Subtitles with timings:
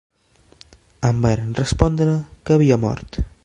[1.09, 2.17] Em varen respondre
[2.47, 3.25] que havia mort.